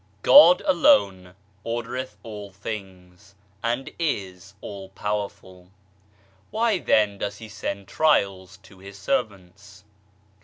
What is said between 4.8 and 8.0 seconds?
powerful. Why then does He send